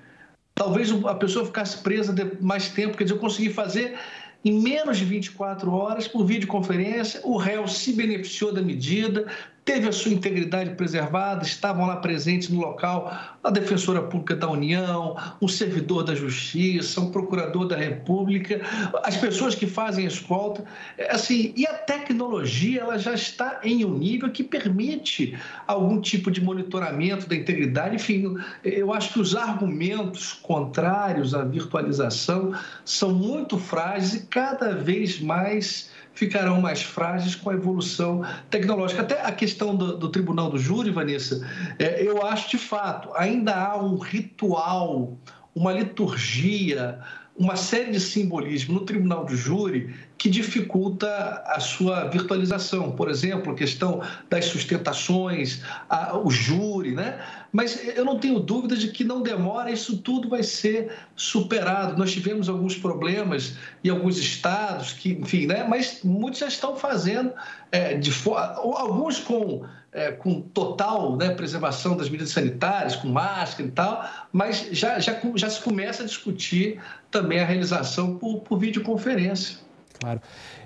[0.56, 2.98] Talvez a pessoa ficasse presa mais tempo.
[2.98, 3.98] Quer dizer, eu consegui fazer
[4.46, 7.20] em menos de 24 horas por videoconferência.
[7.24, 9.28] O réu se beneficiou da medida,
[9.68, 15.18] teve a sua integridade preservada, estavam lá presentes no local a defensora pública da União,
[15.42, 18.62] um servidor da Justiça, um procurador da República,
[19.04, 20.64] as pessoas que fazem escolta,
[21.10, 26.42] assim, e a tecnologia ela já está em um nível que permite algum tipo de
[26.42, 32.54] monitoramento da integridade, enfim, eu acho que os argumentos contrários à virtualização
[32.86, 39.04] são muito frágeis e cada vez mais ficarão mais frágeis com a evolução tecnológica.
[39.04, 43.56] Até a questão do, do Tribunal do Júri, Vanessa, é, eu acho de fato, ainda
[43.56, 45.16] há um ritual,
[45.54, 47.00] uma liturgia,
[47.38, 52.92] uma série de simbolismo no Tribunal do Júri que dificulta a sua virtualização.
[52.92, 57.20] Por exemplo, a questão das sustentações, a, o júri, né?
[57.52, 61.98] Mas eu não tenho dúvida de que não demora, isso tudo vai ser superado.
[61.98, 65.66] Nós tivemos alguns problemas em alguns estados, que, enfim, né?
[65.68, 67.32] mas muitos já estão fazendo,
[67.72, 68.12] é, de,
[68.54, 74.68] alguns com, é, com total né, preservação das medidas sanitárias, com máscara e tal, mas
[74.72, 79.67] já, já, já se começa a discutir também a realização por, por videoconferência.
[80.00, 80.22] Claro.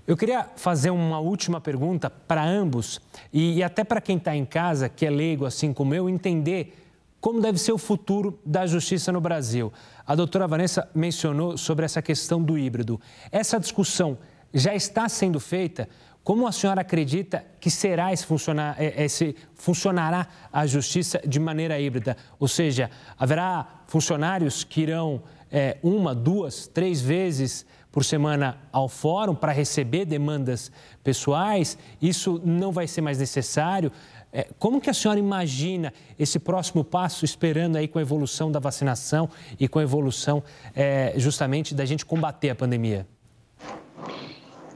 [0.05, 2.99] Eu queria fazer uma última pergunta para ambos
[3.31, 6.77] e, e até para quem está em casa, que é leigo assim como eu, entender
[7.21, 9.71] como deve ser o futuro da justiça no Brasil.
[10.05, 12.99] A doutora Vanessa mencionou sobre essa questão do híbrido.
[13.31, 14.17] Essa discussão
[14.53, 15.87] já está sendo feita?
[16.23, 21.79] Como a senhora acredita que será esse, funcionar, é, esse funcionará a justiça de maneira
[21.79, 22.17] híbrida?
[22.39, 29.35] Ou seja, haverá funcionários que irão é, uma, duas, três vezes por semana ao fórum
[29.35, 30.71] para receber demandas
[31.03, 31.77] pessoais?
[32.01, 33.91] Isso não vai ser mais necessário?
[34.33, 38.59] É, como que a senhora imagina esse próximo passo, esperando aí com a evolução da
[38.59, 40.41] vacinação e com a evolução
[40.73, 43.05] é, justamente da gente combater a pandemia?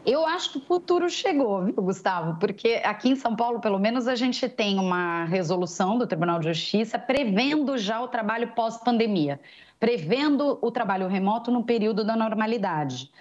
[0.06, 2.38] Eu acho que o futuro chegou, viu, Gustavo?
[2.40, 6.48] Porque aqui em São Paulo, pelo menos, a gente tem uma resolução do Tribunal de
[6.50, 9.40] Justiça prevendo já o trabalho pós-pandemia,
[9.80, 13.12] prevendo o trabalho remoto no período da normalidade.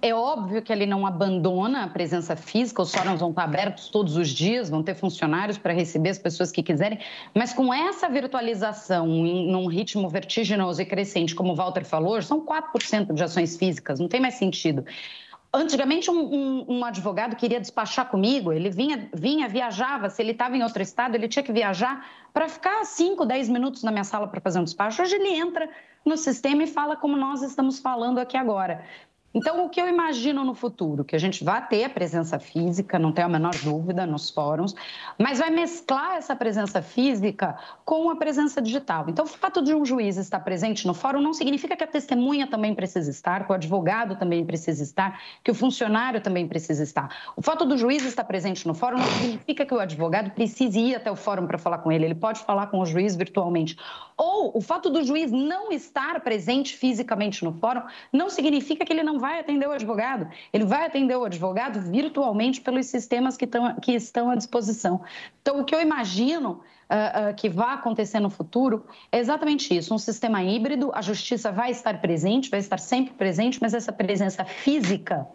[0.00, 4.16] É óbvio que ele não abandona a presença física, os fóruns vão estar abertos todos
[4.16, 7.00] os dias, vão ter funcionários para receber as pessoas que quiserem,
[7.34, 12.40] mas com essa virtualização em num ritmo vertiginoso e crescente, como o Walter falou, são
[12.46, 14.84] 4% de ações físicas, não tem mais sentido.
[15.52, 20.56] Antigamente, um, um, um, advogado queria despachar comigo, ele vinha, vinha viajava, se ele estava
[20.56, 24.28] em outro estado, ele tinha que viajar para ficar 5, 10 minutos na minha sala
[24.28, 25.02] para fazer um despacho.
[25.02, 25.68] Hoje ele entra
[26.04, 28.84] no sistema e fala como nós estamos falando aqui agora.
[29.34, 31.04] Então, o que eu imagino no futuro?
[31.04, 34.74] Que a gente vai ter a presença física, não tenho a menor dúvida, nos fóruns,
[35.18, 39.04] mas vai mesclar essa presença física com a presença digital.
[39.06, 42.46] Então, o fato de um juiz estar presente no fórum não significa que a testemunha
[42.46, 47.14] também precisa estar, que o advogado também precisa estar, que o funcionário também precisa estar.
[47.36, 50.94] O fato do juiz estar presente no fórum não significa que o advogado precise ir
[50.94, 53.76] até o fórum para falar com ele, ele pode falar com o juiz virtualmente.
[54.16, 59.02] Ou o fato do juiz não estar presente fisicamente no fórum não significa que ele
[59.02, 60.28] não vai atender o advogado.
[60.52, 65.02] Ele vai atender o advogado virtualmente pelos sistemas que, tão, que estão à disposição.
[65.42, 69.92] Então, o que eu imagino Uh, uh, que vai acontecer no futuro é exatamente isso:
[69.94, 70.90] um sistema híbrido.
[70.94, 75.28] A justiça vai estar presente, vai estar sempre presente, mas essa presença física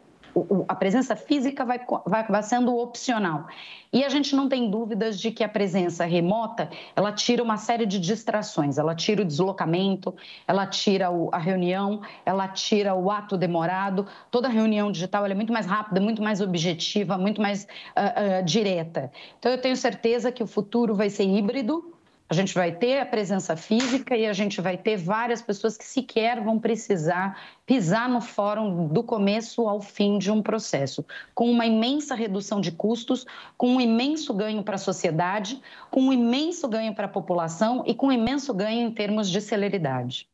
[0.68, 3.48] a presença física vai, vai sendo opcional.
[3.92, 7.86] E a gente não tem dúvidas de que a presença remota, ela tira uma série
[7.86, 10.16] de distrações, ela tira o deslocamento,
[10.48, 14.08] ela tira a reunião, ela tira o ato demorado.
[14.32, 19.12] Toda reunião digital é muito mais rápida, muito mais objetiva, muito mais uh, uh, direta.
[19.38, 21.93] Então, eu tenho certeza que o futuro vai ser híbrido,
[22.34, 25.86] a gente vai ter a presença física e a gente vai ter várias pessoas que
[25.86, 31.64] sequer vão precisar pisar no fórum do começo ao fim de um processo, com uma
[31.64, 33.24] imensa redução de custos,
[33.56, 37.94] com um imenso ganho para a sociedade, com um imenso ganho para a população e
[37.94, 40.28] com um imenso ganho em termos de celeridade.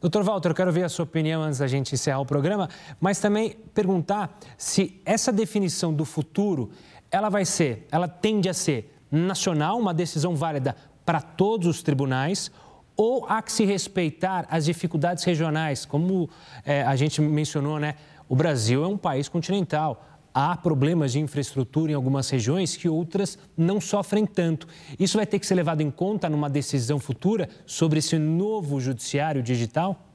[0.00, 3.20] Doutor Walter, eu quero ver a sua opinião antes da gente encerrar o programa, mas
[3.20, 6.70] também perguntar se essa definição do futuro,
[7.10, 12.50] ela vai ser, ela tende a ser nacional, uma decisão válida para todos os tribunais
[12.96, 15.84] ou há que se respeitar as dificuldades regionais?
[15.84, 16.28] Como
[16.64, 17.96] é, a gente mencionou, né?
[18.28, 20.04] O Brasil é um país continental.
[20.32, 24.66] Há problemas de infraestrutura em algumas regiões que outras não sofrem tanto.
[24.98, 29.42] Isso vai ter que ser levado em conta numa decisão futura sobre esse novo judiciário
[29.42, 30.13] digital?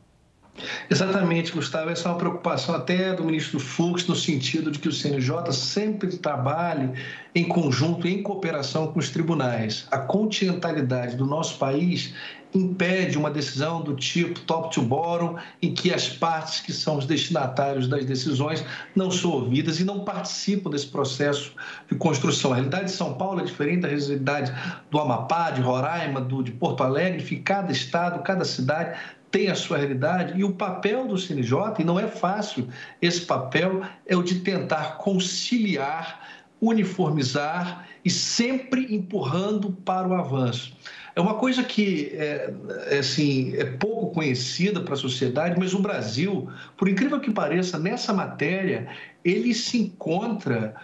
[0.89, 1.89] Exatamente, Gustavo.
[1.89, 6.17] Essa é uma preocupação até do ministro Fux, no sentido de que o CNJ sempre
[6.17, 6.91] trabalhe
[7.33, 9.88] em conjunto, em cooperação com os tribunais.
[9.91, 12.13] A continentalidade do nosso país
[12.53, 17.05] impede uma decisão do tipo top to bottom, em que as partes que são os
[17.05, 21.53] destinatários das decisões não são ouvidas e não participam desse processo
[21.89, 22.51] de construção.
[22.51, 24.51] A realidade de São Paulo é diferente da realidade
[24.89, 28.97] do Amapá, de Roraima, do, de Porto Alegre, enfim, cada estado, cada cidade
[29.32, 32.68] tem a sua realidade e o papel do CNJ, e não é fácil
[33.02, 36.28] esse papel, é o de tentar conciliar,
[36.62, 40.74] uniformizar e sempre empurrando para o avanço.
[41.15, 42.54] É uma coisa que é,
[42.88, 47.78] é, assim, é pouco conhecida para a sociedade, mas o Brasil, por incrível que pareça,
[47.78, 48.88] nessa matéria,
[49.24, 50.76] ele se encontra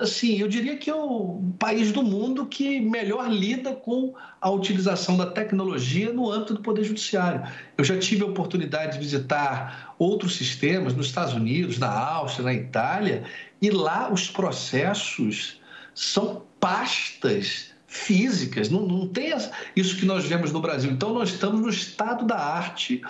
[0.00, 5.16] assim, eu diria que é o país do mundo que melhor lida com a utilização
[5.16, 7.42] da tecnologia no âmbito do Poder Judiciário.
[7.78, 12.54] Eu já tive a oportunidade de visitar outros sistemas nos Estados Unidos, na Áustria, na
[12.54, 13.24] Itália,
[13.60, 15.60] e lá os processos
[15.94, 19.32] são pastas físicas, não, não tem
[19.76, 20.90] isso que nós vemos no Brasil.
[20.90, 23.00] Então, nós estamos no estado da arte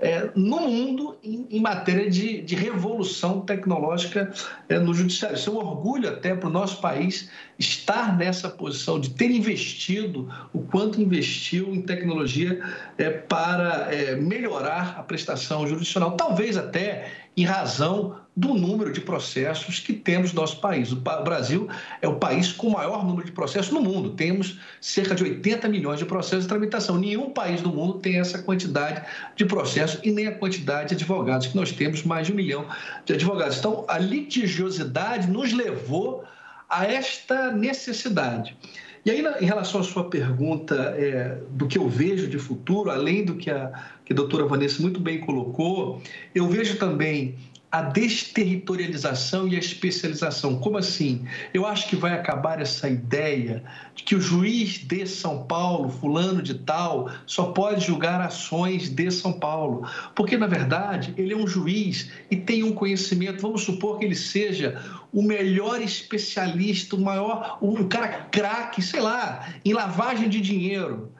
[0.00, 4.32] é, no mundo em, em matéria de, de, revolução tecnológica
[4.68, 5.36] é, no judiciário.
[5.36, 10.28] Isso é um orgulho até para o nosso país estar nessa posição de ter investido
[10.52, 12.60] o quanto investiu em tecnologia
[12.98, 19.78] é, para é, melhorar a prestação jurisdicional, talvez até em razão do número de processos
[19.78, 20.90] que temos no nosso país.
[20.90, 21.68] O Brasil
[22.00, 24.10] é o país com o maior número de processos no mundo.
[24.10, 26.98] Temos cerca de 80 milhões de processos de tramitação.
[26.98, 29.02] Nenhum país do mundo tem essa quantidade
[29.36, 32.66] de processos e nem a quantidade de advogados, que nós temos mais de um milhão
[33.04, 33.58] de advogados.
[33.58, 36.24] Então, a litigiosidade nos levou
[36.70, 38.56] a esta necessidade.
[39.04, 43.24] E aí, em relação à sua pergunta é, do que eu vejo de futuro, além
[43.24, 43.72] do que a,
[44.04, 46.00] que a doutora Vanessa muito bem colocou,
[46.32, 47.36] eu vejo também
[47.72, 50.58] a desterritorialização e a especialização.
[50.58, 51.26] Como assim?
[51.54, 53.64] Eu acho que vai acabar essa ideia
[53.94, 59.10] de que o juiz de São Paulo, fulano de tal, só pode julgar ações de
[59.10, 59.88] São Paulo.
[60.14, 64.16] Porque, na verdade, ele é um juiz e tem um conhecimento, vamos supor que ele
[64.16, 64.78] seja
[65.10, 71.10] o melhor especialista, o maior, um cara craque, sei lá, em lavagem de dinheiro.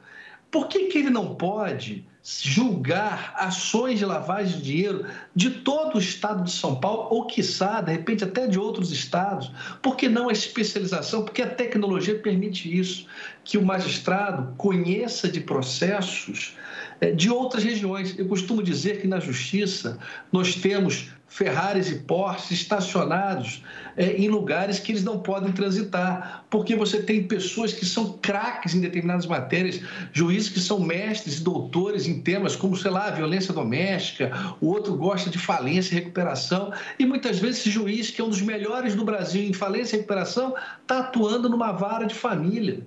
[0.51, 5.05] Por que, que ele não pode julgar ações de lavagem de dinheiro
[5.35, 9.51] de todo o estado de São Paulo, ou quiçá, de repente, até de outros estados.
[9.81, 11.25] Por que não a especialização?
[11.25, 13.07] Porque a tecnologia permite isso,
[13.43, 16.55] que o magistrado conheça de processos
[17.01, 18.17] eh, de outras regiões.
[18.17, 19.99] Eu costumo dizer que na justiça
[20.31, 23.63] nós temos Ferraris e Porsches estacionados
[23.97, 28.75] é, em lugares que eles não podem transitar, porque você tem pessoas que são craques
[28.75, 29.81] em determinadas matérias,
[30.11, 34.31] juízes que são mestres e doutores em temas como, sei lá, violência doméstica,
[34.61, 38.29] o outro gosta de falência e recuperação, e muitas vezes esse juiz, que é um
[38.29, 40.53] dos melhores do Brasil em falência e recuperação,
[40.83, 42.85] está atuando numa vara de família.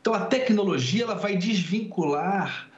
[0.00, 2.71] Então a tecnologia ela vai desvincular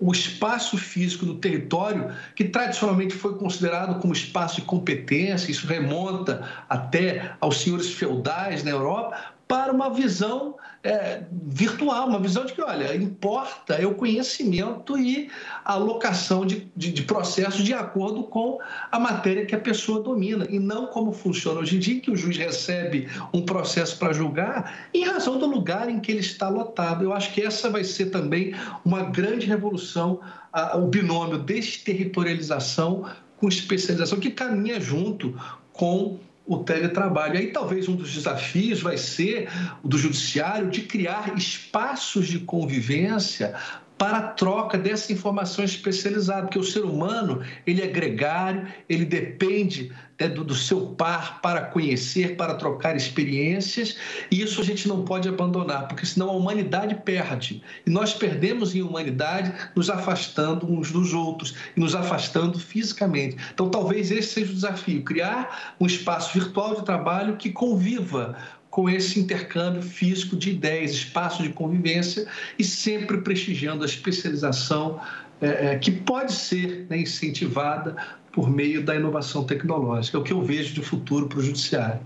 [0.00, 6.48] o espaço físico do território, que tradicionalmente foi considerado como espaço de competência, isso remonta
[6.68, 12.62] até aos senhores feudais na Europa, para uma visão é, virtual, uma visão de que,
[12.62, 15.28] olha, importa é o conhecimento e
[15.64, 18.60] a alocação de, de, de, processos de acordo com
[18.92, 22.16] a matéria que a pessoa domina, e não como funciona hoje em dia, que o
[22.16, 27.02] juiz recebe um processo para julgar em razão do lugar em que ele está lotado.
[27.02, 30.20] Eu acho que essa vai ser também uma grande revolução,
[30.52, 33.04] a, o binômio desterritorialização
[33.36, 35.36] com especialização, que caminha junto
[35.72, 37.38] com o teletrabalho.
[37.38, 39.48] Aí talvez um dos desafios vai ser
[39.82, 43.54] o do judiciário de criar espaços de convivência
[44.00, 49.92] para a troca dessa informação especializada, porque o ser humano ele é gregário, ele depende
[50.18, 53.98] né, do, do, seu par para conhecer, para trocar experiências,
[54.30, 57.62] e isso a gente não pode abandonar, porque senão a humanidade perde.
[57.86, 63.36] E nós perdemos em humanidade nos afastando uns dos outros e nos afastando fisicamente.
[63.52, 68.34] Então talvez esse seja o desafio, criar um espaço virtual de trabalho que conviva
[68.70, 72.26] com esse intercâmbio físico de ideias, espaço de convivência
[72.58, 75.00] e sempre prestigiando a especialização
[75.40, 77.96] é, é, que pode ser né, incentivada
[78.32, 80.16] por meio da inovação tecnológica.
[80.16, 82.00] É o que eu vejo de futuro para o judiciário.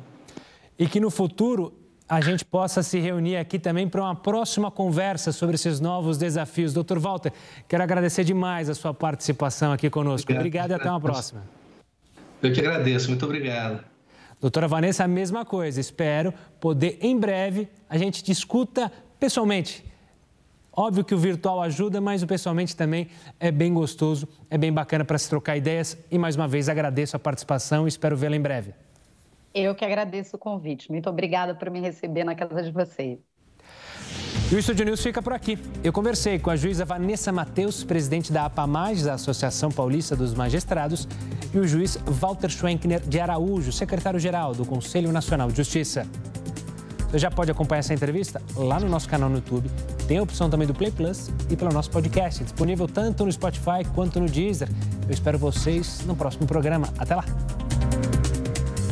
[0.78, 1.72] E que no futuro
[2.08, 6.72] a gente possa se reunir aqui também para uma próxima conversa sobre esses novos desafios.
[6.72, 7.32] Doutor Walter,
[7.68, 10.32] quero agradecer demais a sua participação aqui conosco.
[10.32, 11.42] Obrigado, obrigado e até uma próxima.
[12.42, 13.93] Eu que agradeço, muito obrigado.
[14.40, 15.80] Doutora Vanessa, a mesma coisa.
[15.80, 19.84] Espero poder, em breve, a gente discuta pessoalmente.
[20.76, 23.08] Óbvio que o virtual ajuda, mas o pessoalmente também
[23.38, 25.96] é bem gostoso, é bem bacana para se trocar ideias.
[26.10, 28.74] E mais uma vez agradeço a participação e espero vê-la em breve.
[29.54, 30.90] Eu que agradeço o convite.
[30.90, 33.20] Muito obrigada por me receber na casa de vocês.
[34.52, 35.58] E o Estúdio News fica por aqui.
[35.82, 41.08] Eu conversei com a juíza Vanessa Mateus, presidente da APAMAGES, a Associação Paulista dos Magistrados,
[41.52, 46.06] e o juiz Walter Schwenkner de Araújo, secretário-geral do Conselho Nacional de Justiça.
[47.10, 49.70] Você já pode acompanhar essa entrevista lá no nosso canal no YouTube.
[50.06, 53.84] Tem a opção também do Play Plus e pelo nosso podcast, disponível tanto no Spotify
[53.94, 54.68] quanto no Deezer.
[55.06, 56.88] Eu espero vocês no próximo programa.
[56.98, 57.24] Até lá!